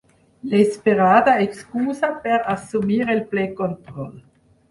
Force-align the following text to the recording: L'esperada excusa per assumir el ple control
L'esperada 0.51 1.35
excusa 1.43 2.09
per 2.25 2.39
assumir 2.55 2.99
el 3.15 3.23
ple 3.35 3.47
control 3.63 4.11